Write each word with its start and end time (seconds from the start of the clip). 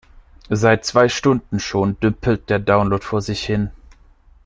Seit 0.49 0.83
zwei 0.83 1.09
Stunden 1.09 1.59
schon 1.59 1.99
dümpelt 1.99 2.49
der 2.49 2.57
Download 2.57 3.05
vor 3.05 3.21
sich 3.21 3.45
hin. 3.45 3.69